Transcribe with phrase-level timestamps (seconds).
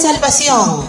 [0.00, 0.88] salvación.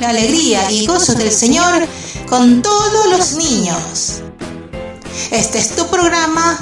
[0.00, 1.86] La alegría y gozo del Señor
[2.26, 4.22] con todos los niños.
[5.30, 6.58] Este es tu programa,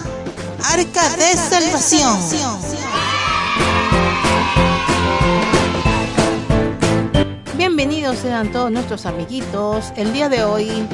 [0.64, 2.18] Arca de Salvación.
[7.56, 9.92] Bienvenidos sean todos nuestros amiguitos.
[9.94, 10.84] El día de hoy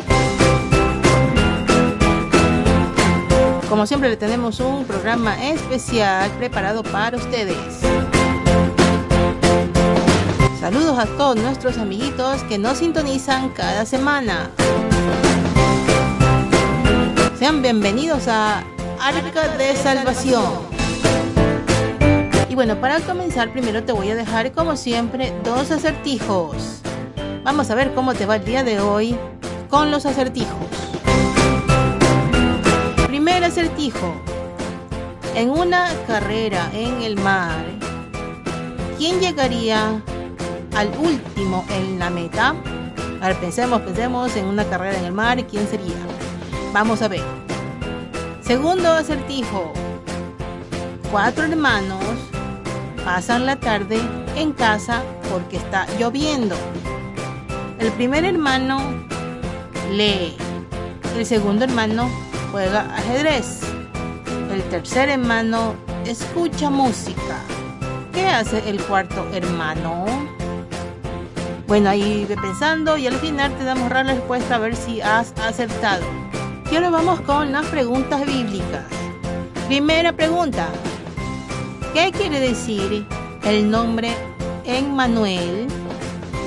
[3.71, 7.57] Como siempre le tenemos un programa especial preparado para ustedes.
[10.59, 14.51] Saludos a todos nuestros amiguitos que nos sintonizan cada semana.
[17.39, 18.65] Sean bienvenidos a
[19.01, 20.43] Arca de Salvación.
[22.49, 26.81] Y bueno, para comenzar primero te voy a dejar como siempre dos acertijos.
[27.45, 29.17] Vamos a ver cómo te va el día de hoy
[29.69, 30.90] con los acertijos.
[33.31, 34.15] Acertijo.
[35.35, 37.65] En una carrera en el mar,
[38.99, 40.03] ¿quién llegaría
[40.77, 42.55] al último en la meta?
[43.23, 45.97] A pensemos, pensemos en una carrera en el mar, ¿quién sería?
[46.73, 47.23] Vamos a ver.
[48.43, 49.73] Segundo acertijo.
[51.11, 52.05] Cuatro hermanos
[53.05, 54.01] pasan la tarde
[54.37, 56.57] en casa porque está lloviendo.
[57.79, 58.81] El primer hermano
[59.91, 60.37] lee.
[61.17, 63.61] El segundo hermano juega ajedrez.
[64.53, 65.75] El tercer hermano
[66.07, 67.43] escucha música.
[68.13, 70.05] ¿Qué hace el cuarto hermano?
[71.67, 75.33] Bueno, ahí ve pensando y al final te damos la respuesta a ver si has
[75.39, 76.05] acertado.
[76.71, 78.85] Y ahora vamos con las preguntas bíblicas.
[79.69, 80.69] Primera pregunta.
[81.95, 83.07] ¿Qué quiere decir
[83.45, 84.13] el nombre
[84.65, 85.69] Emmanuel?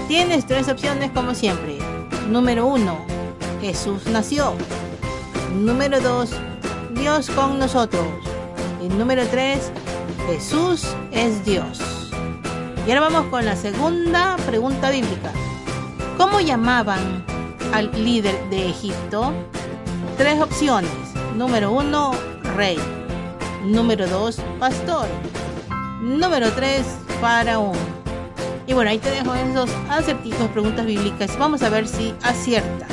[0.10, 1.78] Tienes tres opciones como siempre.
[2.30, 2.98] Número uno,
[3.62, 4.54] Jesús nació.
[5.54, 6.32] Número 2,
[6.96, 8.06] Dios con nosotros.
[8.82, 9.72] Y número 3,
[10.28, 11.80] Jesús es Dios.
[12.86, 15.32] Y ahora vamos con la segunda pregunta bíblica.
[16.18, 17.24] ¿Cómo llamaban
[17.72, 19.32] al líder de Egipto?
[20.18, 20.92] Tres opciones.
[21.36, 22.12] Número 1,
[22.56, 22.78] rey.
[23.64, 25.08] Número 2, pastor.
[26.02, 26.84] Número 3,
[27.22, 27.78] faraón.
[28.66, 31.38] Y bueno, ahí te dejo esos acertijos, preguntas bíblicas.
[31.38, 32.93] Vamos a ver si aciertas.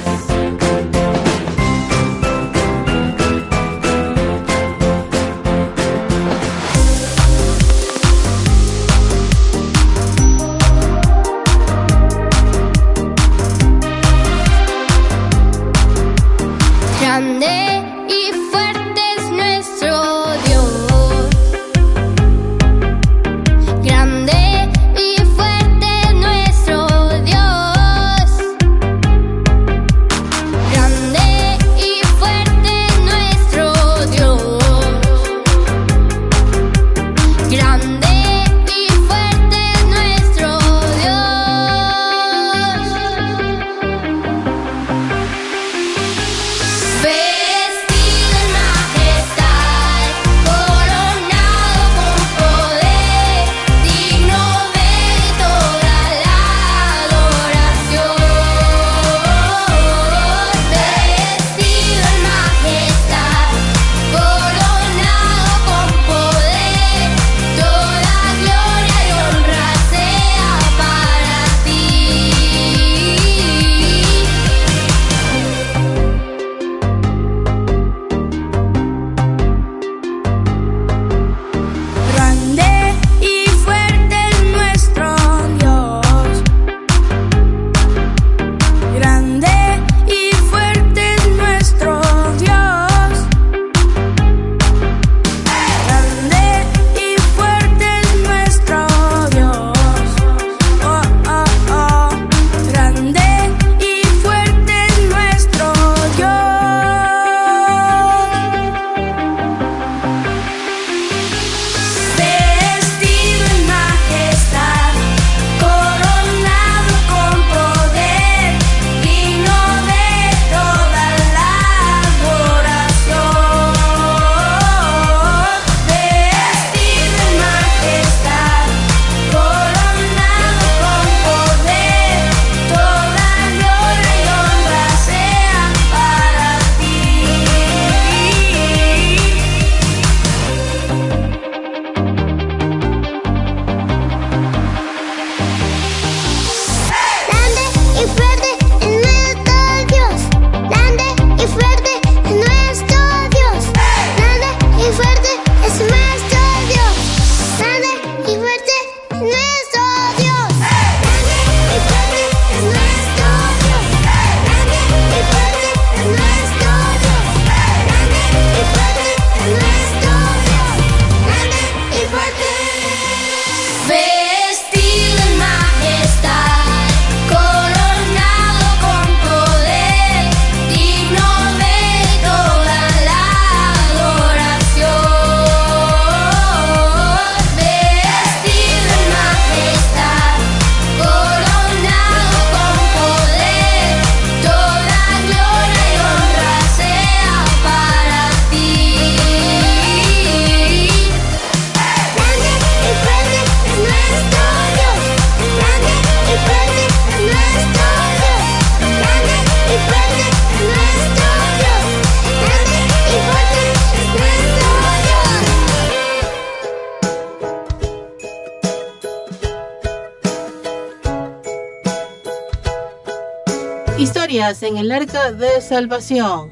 [224.91, 226.51] El arca de salvación.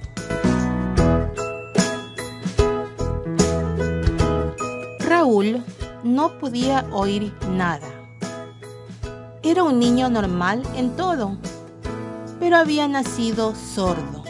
[5.00, 5.64] Raúl
[6.04, 7.88] no podía oír nada.
[9.42, 11.36] Era un niño normal en todo,
[12.38, 14.22] pero había nacido sordo.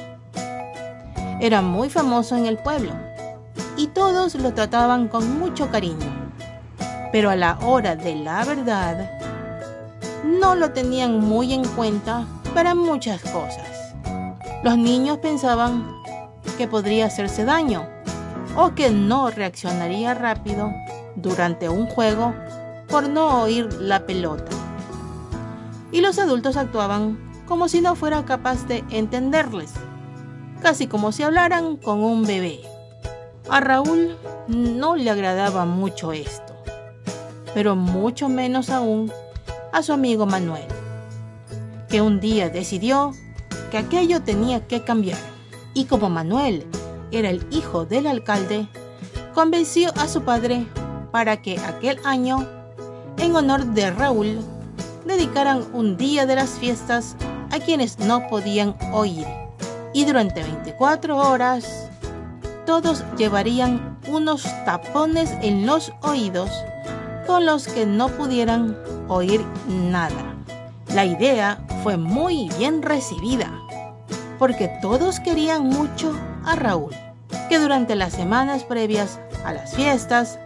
[1.43, 2.93] Era muy famoso en el pueblo
[3.77, 6.33] y todos lo trataban con mucho cariño.
[7.13, 9.11] Pero a la hora de la verdad,
[10.25, 12.25] no lo tenían muy en cuenta
[12.55, 13.78] para muchas cosas.
[14.63, 15.87] Los niños pensaban
[16.57, 17.87] que podría hacerse daño
[18.57, 20.73] o que no reaccionaría rápido
[21.15, 22.35] durante un juego
[22.89, 24.51] por no oír la pelota.
[25.93, 29.73] Y los adultos actuaban como si no fuera capaz de entenderles,
[30.61, 32.61] casi como si hablaran con un bebé.
[33.49, 34.17] A Raúl
[34.49, 36.55] no le agradaba mucho esto,
[37.55, 39.11] pero mucho menos aún
[39.73, 40.67] a su amigo Manuel
[41.89, 43.13] que un día decidió
[43.70, 45.19] que aquello tenía que cambiar.
[45.75, 46.67] Y como Manuel
[47.11, 48.69] era el hijo del alcalde,
[49.35, 50.67] convenció a su padre
[51.11, 52.47] para que aquel año,
[53.17, 54.41] en honor de Raúl,
[55.05, 57.17] dedicaran un día de las fiestas
[57.50, 59.26] a quienes no podían oír.
[59.94, 61.88] Y durante 24 horas,
[62.67, 66.50] todos llevarían unos tapones en los oídos
[67.26, 68.76] con los que no pudieran
[69.09, 70.38] oír nada.
[70.94, 73.52] La idea fue muy bien recibida,
[74.38, 76.12] porque todos querían mucho
[76.44, 76.94] a Raúl,
[77.49, 80.38] que durante las semanas previas a las fiestas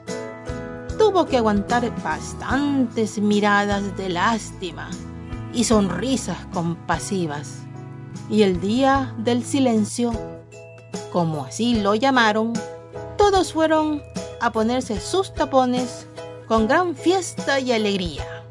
[0.99, 4.91] tuvo que aguantar bastantes miradas de lástima
[5.53, 7.59] y sonrisas compasivas.
[8.29, 10.13] Y el día del silencio,
[11.13, 12.53] como así lo llamaron,
[13.17, 14.03] todos fueron
[14.41, 16.07] a ponerse sus tapones
[16.49, 18.42] con gran fiesta y alegría.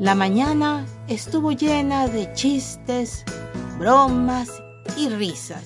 [0.00, 3.24] La mañana estuvo llena de chistes,
[3.80, 4.62] bromas
[4.96, 5.64] y risas.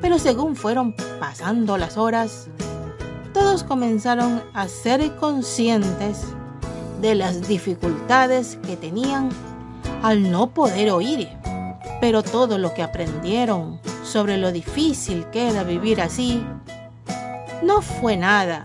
[0.00, 2.46] Pero según fueron pasando las horas,
[3.34, 6.26] todos comenzaron a ser conscientes
[7.00, 9.30] de las dificultades que tenían
[10.04, 11.28] al no poder oír.
[12.00, 16.40] Pero todo lo que aprendieron sobre lo difícil que era vivir así
[17.64, 18.64] no fue nada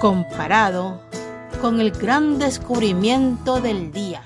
[0.00, 1.07] comparado
[1.60, 4.22] con el gran descubrimiento del día.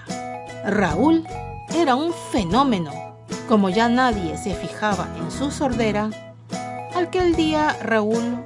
[0.67, 1.27] Raúl
[1.75, 2.91] era un fenómeno.
[3.49, 6.11] Como ya nadie se fijaba en su sordera,
[6.95, 8.39] aquel día Raúl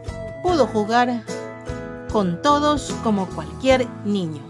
[0.43, 1.25] pudo jugar
[2.13, 4.43] con todos como cualquier niño.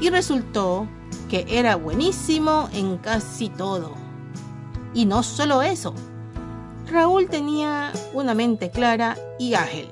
[0.00, 0.86] Y resultó
[1.28, 3.92] que era buenísimo en casi todo.
[4.94, 5.94] Y no solo eso,
[6.90, 9.88] Raúl tenía una mente clara y ágil.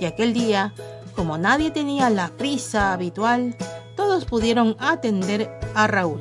[0.00, 0.72] Y aquel día
[1.18, 3.56] como nadie tenía la prisa habitual,
[3.96, 6.20] todos pudieron atender a Raúl,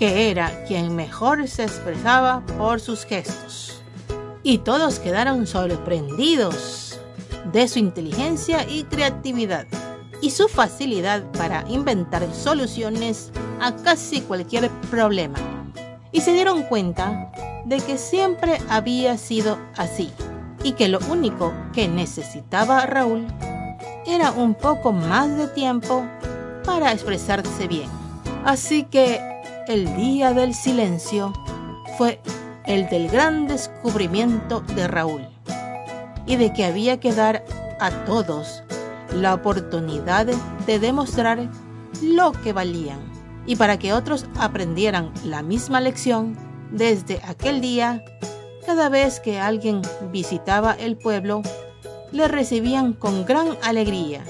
[0.00, 3.80] que era quien mejor se expresaba por sus gestos.
[4.42, 6.98] Y todos quedaron sorprendidos
[7.52, 9.68] de su inteligencia y creatividad
[10.20, 13.30] y su facilidad para inventar soluciones
[13.60, 15.38] a casi cualquier problema.
[16.10, 17.30] Y se dieron cuenta
[17.64, 20.10] de que siempre había sido así
[20.64, 23.28] y que lo único que necesitaba Raúl
[24.06, 26.04] era un poco más de tiempo
[26.64, 27.88] para expresarse bien.
[28.44, 29.20] Así que
[29.68, 31.32] el día del silencio
[31.96, 32.20] fue
[32.66, 35.28] el del gran descubrimiento de Raúl
[36.26, 37.44] y de que había que dar
[37.80, 38.62] a todos
[39.12, 41.48] la oportunidad de demostrar
[42.02, 43.00] lo que valían
[43.46, 46.36] y para que otros aprendieran la misma lección
[46.70, 48.04] desde aquel día
[48.64, 49.82] cada vez que alguien
[50.12, 51.42] visitaba el pueblo
[52.12, 54.24] le recibían con gran alegría,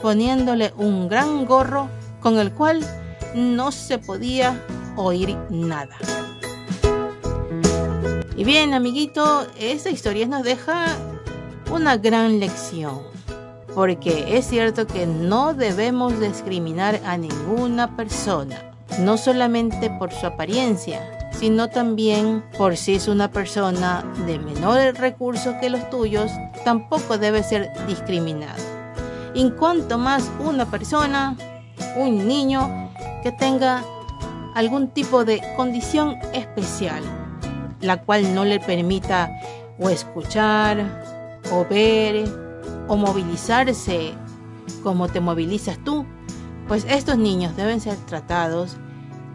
[0.00, 1.88] poniéndole un gran gorro
[2.20, 2.84] con el cual
[3.34, 4.60] no se podía
[4.96, 5.96] oír nada.
[8.36, 10.86] Y bien, amiguito, esta historia nos deja
[11.70, 13.00] una gran lección,
[13.74, 21.13] porque es cierto que no debemos discriminar a ninguna persona, no solamente por su apariencia,
[21.44, 26.30] sino también por si es una persona de menores recursos que los tuyos,
[26.64, 28.56] tampoco debe ser discriminado.
[29.34, 31.36] En cuanto más una persona,
[31.98, 32.90] un niño,
[33.22, 33.84] que tenga
[34.54, 37.02] algún tipo de condición especial,
[37.82, 39.30] la cual no le permita
[39.78, 42.24] o escuchar, o ver,
[42.88, 44.14] o movilizarse
[44.82, 46.06] como te movilizas tú,
[46.68, 48.78] pues estos niños deben ser tratados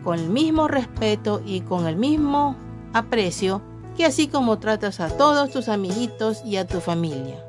[0.04, 2.56] con el mismo respeto y con el mismo
[2.94, 3.62] aprecio
[3.98, 7.44] que así como tratas a todos tus amiguitos y a tu familia.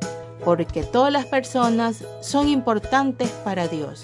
[0.44, 4.02] Porque todas las personas son importantes para Dios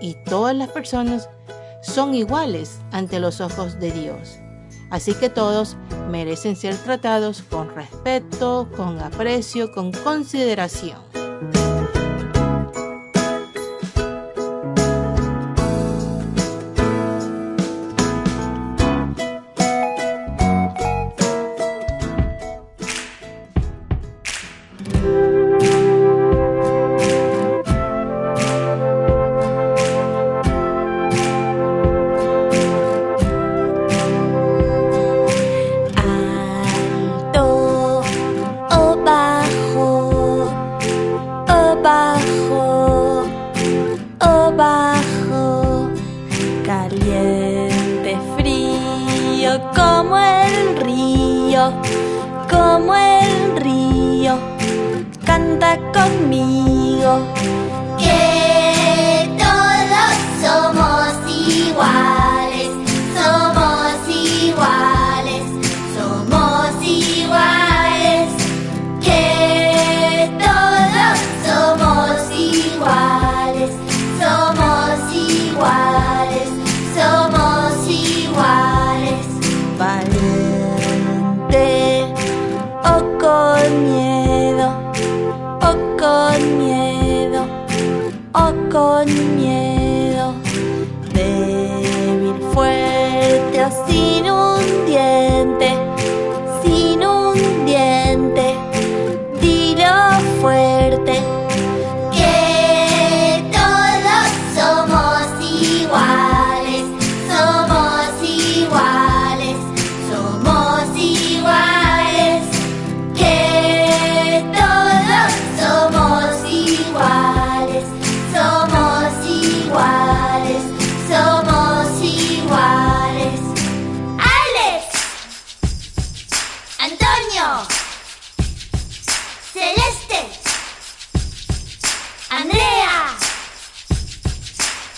[0.00, 1.28] y todas las personas
[1.82, 4.38] son iguales ante los ojos de Dios.
[4.90, 5.76] Así que todos
[6.10, 11.21] merecen ser tratados con respeto, con aprecio, con consideración.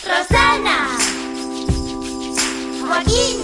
[0.06, 0.99] Rosana,
[2.80, 3.43] Joaquín.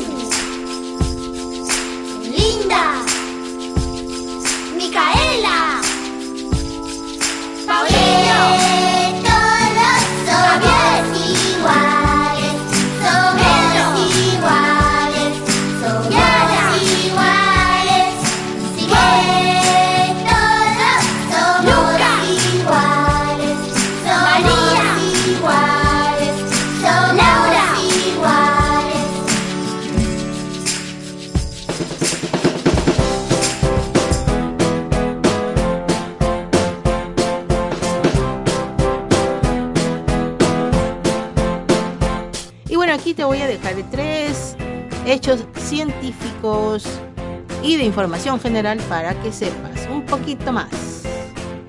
[47.90, 51.02] Información general para que sepas un poquito más.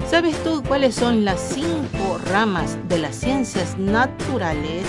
[0.09, 4.85] ¿Sabes tú cuáles son las cinco ramas de las ciencias naturales?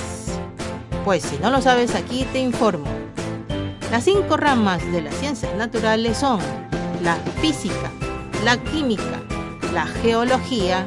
[1.04, 2.86] Pues si no lo sabes, aquí te informo.
[3.90, 6.38] Las cinco ramas de las ciencias naturales son
[7.02, 7.90] la física,
[8.44, 9.20] la química,
[9.72, 10.86] la geología,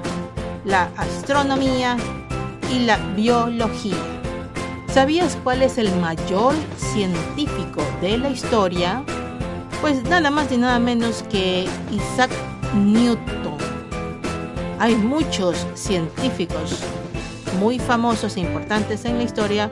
[0.63, 1.97] la astronomía
[2.71, 4.14] y la biología.
[4.95, 9.03] ¿Sabías cuál es el mayor científico de la historia?
[9.81, 12.31] Pues nada más y nada menos que Isaac
[12.73, 13.57] Newton.
[14.79, 16.79] Hay muchos científicos
[17.59, 19.69] muy famosos e importantes en la historia,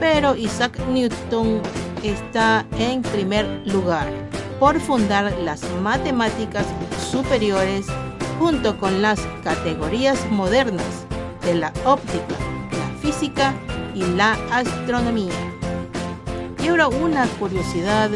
[0.00, 1.60] pero Isaac Newton
[2.02, 4.08] está en primer lugar
[4.58, 6.64] por fundar las matemáticas
[7.10, 7.84] superiores
[8.38, 11.04] junto con las categorías modernas
[11.44, 12.36] de la óptica,
[12.70, 15.32] la física y la astronomía.
[16.62, 18.10] Y ahora una curiosidad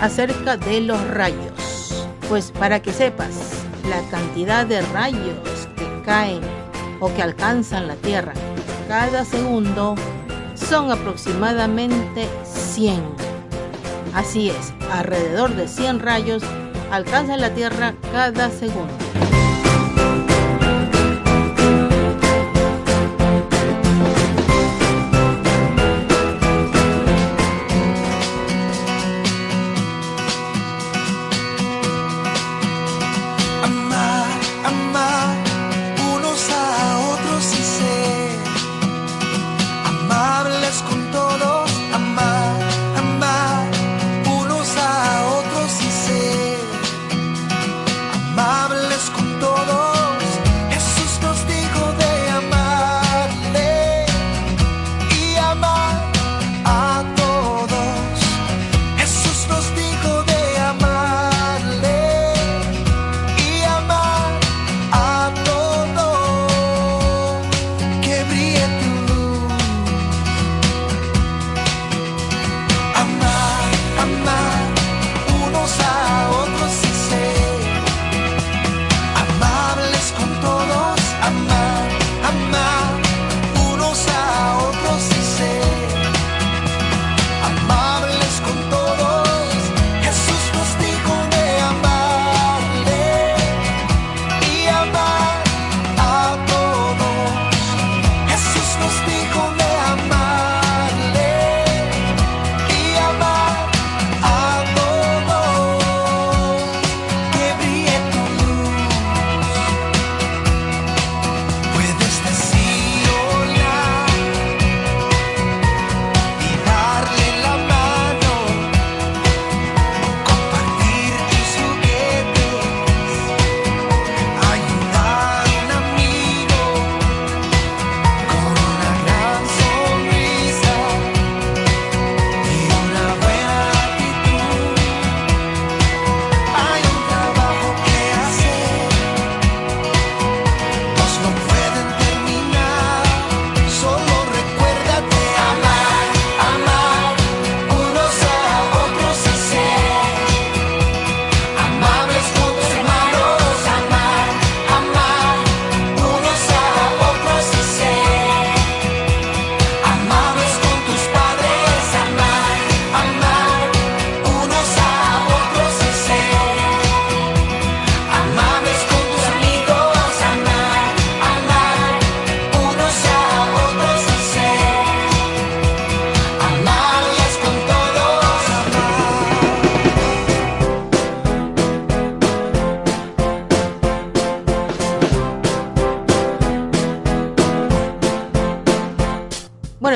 [0.00, 2.06] acerca de los rayos.
[2.28, 6.40] Pues para que sepas, la cantidad de rayos que caen
[7.00, 8.32] o que alcanzan la Tierra
[8.88, 9.94] cada segundo
[10.54, 13.02] son aproximadamente 100.
[14.14, 16.42] Así es, alrededor de 100 rayos
[16.90, 18.92] alcanzan la Tierra cada segundo.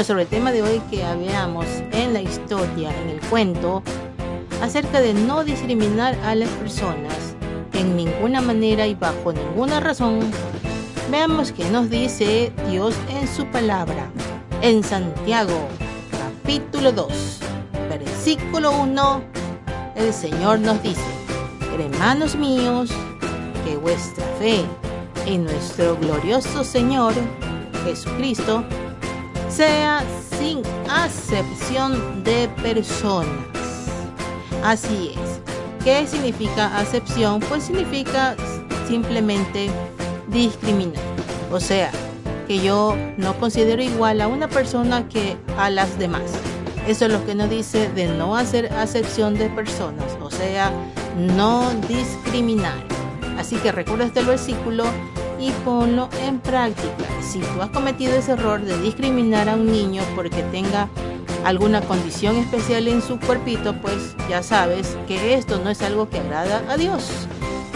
[0.09, 3.83] Sobre el tema de hoy que habíamos en la historia, en el cuento,
[4.63, 7.37] acerca de no discriminar a las personas
[7.75, 10.21] en ninguna manera y bajo ninguna razón,
[11.11, 14.11] veamos qué nos dice Dios en su palabra.
[14.63, 15.69] En Santiago,
[16.11, 17.41] capítulo 2,
[17.91, 19.23] versículo 1,
[19.95, 21.03] el Señor nos dice,
[21.79, 22.89] hermanos míos,
[23.63, 24.65] que vuestra fe
[25.27, 27.13] en nuestro glorioso Señor
[27.85, 28.65] Jesucristo
[29.49, 30.03] sea
[30.39, 33.31] sin acepción de personas.
[34.63, 35.41] Así es.
[35.85, 37.41] ¿Qué significa acepción?
[37.41, 38.37] Pues significa
[38.87, 39.71] simplemente
[40.29, 41.03] discriminar.
[41.51, 41.91] O sea,
[42.47, 46.33] que yo no considero igual a una persona que a las demás.
[46.87, 50.73] Eso es lo que nos dice de no hacer acepción de personas, o sea,
[51.17, 52.83] no discriminar.
[53.39, 54.85] Así que recuerda este versículo
[55.39, 57.05] y ponlo en práctica.
[57.21, 60.89] Si tú has cometido ese error de discriminar a un niño porque tenga
[61.45, 66.19] alguna condición especial en su cuerpito, pues ya sabes que esto no es algo que
[66.19, 67.09] agrada a Dios.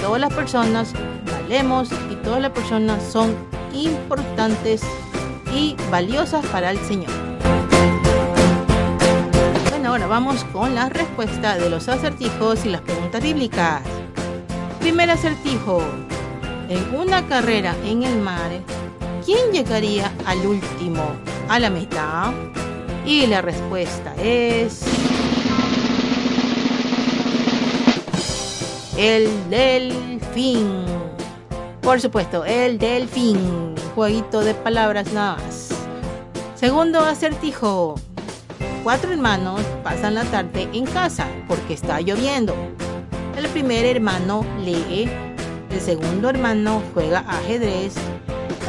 [0.01, 0.93] Todas las personas
[1.31, 3.35] valemos y todas las personas son
[3.73, 4.83] importantes
[5.55, 7.13] y valiosas para el Señor.
[9.71, 13.83] Bueno, ahora vamos con la respuesta de los acertijos y las preguntas bíblicas.
[14.81, 15.83] Primer acertijo.
[16.73, 18.51] En una carrera en el mar,
[19.27, 21.05] ¿quién llegaría al último
[21.51, 22.33] a la meta?
[23.05, 24.83] Y la respuesta es...
[28.97, 30.87] El delfín.
[31.83, 33.75] Por supuesto, el delfín.
[33.95, 35.69] Jueguito de palabras nada más.
[36.55, 37.97] Segundo acertijo.
[38.83, 42.55] Cuatro hermanos pasan la tarde en casa porque está lloviendo.
[43.37, 45.11] El primer hermano lee,
[45.73, 47.95] el segundo hermano juega ajedrez,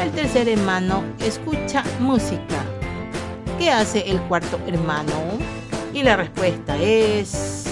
[0.02, 2.63] el tercer hermano escucha música.
[3.60, 5.13] ¿Qué hace el cuarto hermano?
[5.94, 7.66] Y la respuesta es...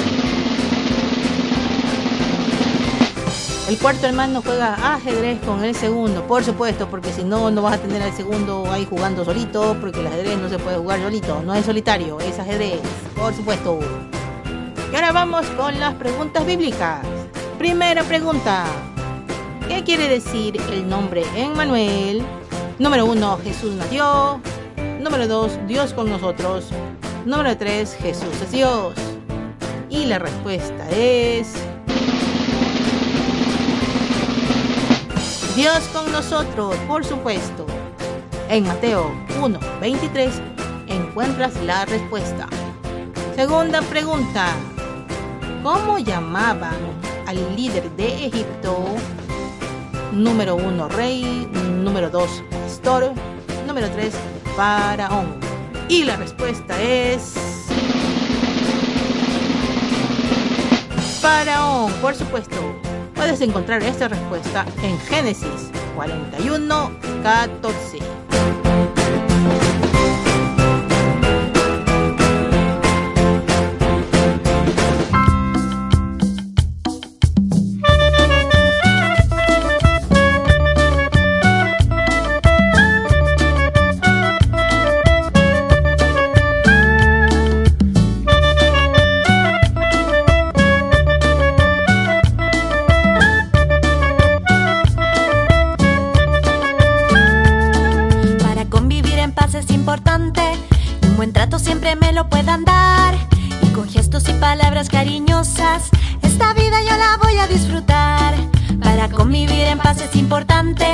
[3.68, 7.76] El cuarto hermano juega ajedrez con el segundo, por supuesto, porque si no, no vas
[7.76, 11.42] a tener al segundo ahí jugando solito, porque el ajedrez no se puede jugar solito,
[11.42, 12.82] no es solitario, es ajedrez,
[13.16, 13.80] por supuesto.
[14.92, 17.00] Y ahora vamos con las preguntas bíblicas.
[17.58, 18.66] Primera pregunta.
[19.68, 22.24] ¿Qué quiere decir el nombre Emmanuel?
[22.80, 24.42] Número uno, Jesús nació.
[25.00, 26.70] Número dos, Dios con nosotros.
[27.26, 28.94] Número tres, Jesús es Dios.
[29.90, 31.54] Y la respuesta es...
[35.56, 37.66] Dios con nosotros, por supuesto.
[38.50, 40.42] En Mateo 1, 23
[40.88, 42.48] encuentras la respuesta.
[43.36, 44.48] Segunda pregunta.
[45.62, 46.76] ¿Cómo llamaban
[47.28, 48.96] al líder de Egipto?
[50.12, 51.48] Número 1, rey.
[51.84, 53.14] Número 2, pastor.
[53.66, 54.14] Número 3,
[54.56, 55.40] faraón.
[55.88, 57.34] Y la respuesta es...
[61.22, 62.56] Faraón, por supuesto.
[63.16, 66.92] Puedes encontrar esta respuesta en Génesis 41,
[67.24, 68.11] 14.
[99.82, 100.44] Importante
[101.08, 103.16] un buen trato siempre me lo puedan dar.
[103.64, 105.90] Y con gestos y palabras cariñosas,
[106.22, 108.36] esta vida yo la voy a disfrutar.
[108.80, 110.86] Para convivir en paz es importante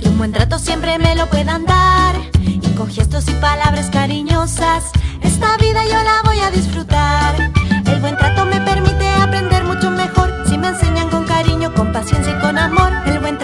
[0.00, 2.14] que un buen trato siempre me lo puedan dar.
[2.40, 4.84] Y con gestos y palabras cariñosas,
[5.20, 7.52] esta vida yo la voy a disfrutar.
[7.84, 12.34] El buen trato me permite aprender mucho mejor si me enseñan con cariño, con paciencia
[12.34, 12.90] y con amor.
[13.04, 13.36] El buen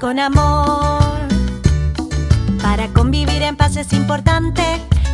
[0.00, 1.28] con amor.
[2.62, 4.62] Para convivir en paz es importante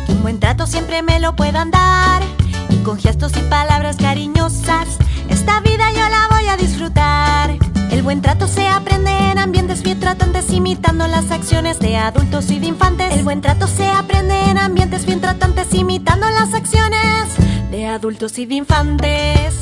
[0.05, 2.21] que un buen trato siempre me lo puedan dar.
[2.69, 4.87] Y con gestos y palabras cariñosas,
[5.29, 7.57] esta vida yo la voy a disfrutar.
[7.91, 12.59] El buen trato se aprende en ambientes bien tratantes, imitando las acciones de adultos y
[12.59, 13.13] de infantes.
[13.13, 17.27] El buen trato se aprende en ambientes bien tratantes, imitando las acciones
[17.71, 19.53] de adultos y de infantes.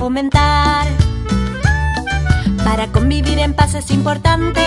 [0.00, 0.86] Argumentar.
[2.64, 4.62] Para convivir en paz es importante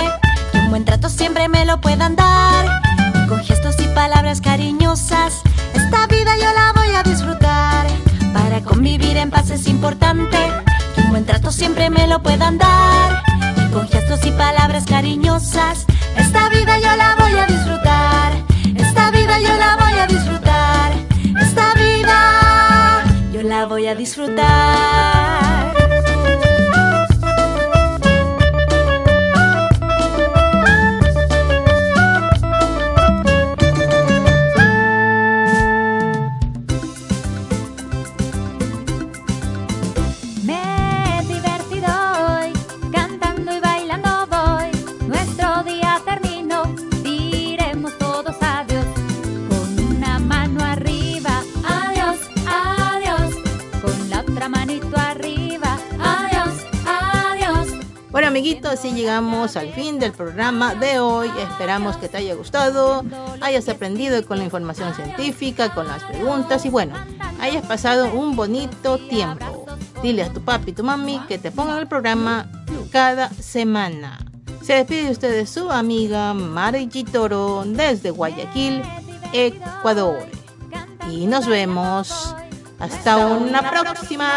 [0.52, 2.84] que un buen trato siempre me lo puedan dar.
[3.15, 5.41] Y con gestos y palabras cariñosas,
[5.74, 7.88] esta vida yo la voy a disfrutar.
[8.32, 10.38] Para convivir en paz es importante
[10.93, 13.24] que un buen trato siempre me lo puedan dar.
[13.58, 18.34] Y con gestos y palabras cariñosas, esta vida yo la voy a disfrutar.
[18.76, 19.83] Esta vida yo la voy a
[23.65, 25.42] voy a disfrutar.
[58.73, 61.31] Así llegamos al fin del programa de hoy.
[61.39, 63.03] Esperamos que te haya gustado,
[63.41, 66.95] hayas aprendido con la información científica, con las preguntas y bueno,
[67.39, 69.65] hayas pasado un bonito tiempo.
[70.01, 72.49] Dile a tu papi y tu mami que te pongan el programa
[72.91, 74.19] cada semana.
[74.63, 78.81] Se despide de ustedes su amiga Margie Toro desde Guayaquil,
[79.33, 80.25] Ecuador.
[81.12, 82.36] Y nos vemos.
[82.79, 84.29] Hasta una próxima.